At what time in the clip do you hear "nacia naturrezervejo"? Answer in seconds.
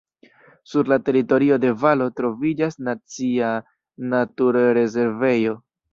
2.87-5.55